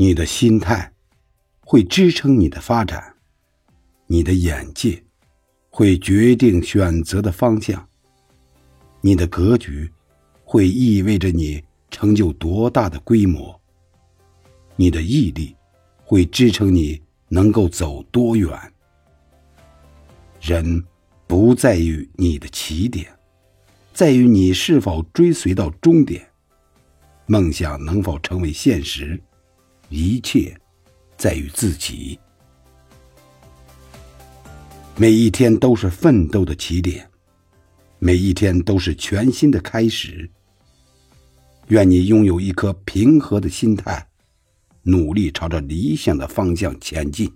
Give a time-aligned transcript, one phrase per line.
[0.00, 0.90] 你的心态
[1.60, 3.16] 会支撑你的发展，
[4.06, 5.04] 你的眼界
[5.68, 7.86] 会决定选择的方向，
[9.02, 9.92] 你的格局
[10.42, 13.60] 会意味着你成就多大的规模，
[14.74, 15.54] 你的毅力
[16.02, 16.98] 会支撑你
[17.28, 18.58] 能够走多远。
[20.40, 20.82] 人
[21.26, 23.06] 不在于你的起点，
[23.92, 26.26] 在于你是否追随到终点。
[27.26, 29.22] 梦想能否成为现实，
[29.90, 30.56] 一切
[31.16, 32.18] 在于自己。
[34.96, 37.08] 每一天都是奋斗的起点，
[37.98, 40.30] 每一天都是全新的开始。
[41.68, 44.06] 愿你拥有一颗平和的心态，
[44.82, 47.30] 努力朝着理想的方向前进。